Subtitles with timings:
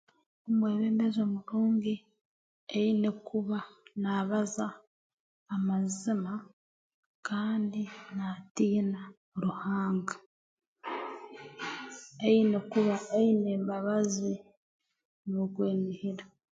[0.47, 1.95] Omwebembezi omurungi
[2.75, 3.59] aine kuba
[4.01, 4.67] naabaza
[5.55, 6.33] amazima
[7.27, 7.81] kandi
[8.17, 9.01] naatiina
[9.43, 10.15] Ruhanga
[12.25, 14.33] aine kuba aine embabazi
[15.29, 16.25] n'okwenihira